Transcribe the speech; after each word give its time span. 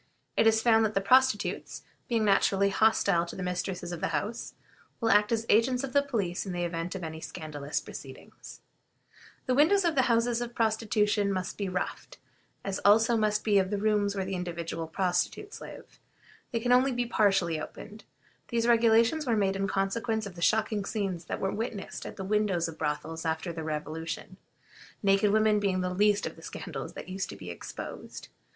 It 0.35 0.47
is 0.47 0.63
found 0.63 0.83
that 0.83 0.95
the 0.95 0.99
prostitutes, 0.99 1.83
being 2.09 2.25
naturally 2.25 2.69
hostile 2.69 3.23
to 3.27 3.35
the 3.35 3.43
mistresses 3.43 3.91
of 3.91 4.01
the 4.01 4.07
houses, 4.07 4.55
will 4.99 5.11
act 5.11 5.31
as 5.31 5.45
agents 5.47 5.83
of 5.83 5.93
the 5.93 6.01
police 6.01 6.43
in 6.43 6.53
the 6.53 6.63
event 6.63 6.95
of 6.95 7.03
any 7.03 7.21
scandalous 7.21 7.79
proceedings. 7.79 8.61
The 9.45 9.53
windows 9.53 9.85
of 9.85 9.95
houses 9.95 10.41
of 10.41 10.55
prostitution 10.55 11.31
must 11.31 11.55
be 11.55 11.69
roughed, 11.69 12.17
as 12.65 12.79
also 12.79 13.15
must 13.15 13.45
those 13.45 13.59
of 13.59 13.79
rooms 13.83 14.15
where 14.15 14.27
individual 14.27 14.87
prostitutes 14.87 15.61
live. 15.61 15.99
They 16.51 16.59
can 16.59 16.71
only 16.71 16.91
be 16.91 17.05
partially 17.05 17.59
opened. 17.61 18.03
These 18.47 18.67
regulations 18.67 19.27
were 19.27 19.37
made 19.37 19.55
in 19.55 19.67
consequence 19.67 20.25
of 20.25 20.33
the 20.33 20.41
shocking 20.41 20.83
scenes 20.83 21.25
that 21.25 21.39
were 21.39 21.51
witnessed 21.53 22.07
at 22.07 22.15
the 22.15 22.25
windows 22.25 22.67
of 22.67 22.79
brothels 22.79 23.23
after 23.23 23.53
the 23.53 23.63
Revolution, 23.63 24.37
naked 25.03 25.29
women 25.29 25.59
being 25.59 25.81
the 25.81 25.93
least 25.93 26.25
of 26.25 26.37
the 26.37 26.41
scandals 26.41 26.93
that 26.93 27.07
used 27.07 27.29
to 27.29 27.35
be 27.35 27.51
exposed. 27.51 28.29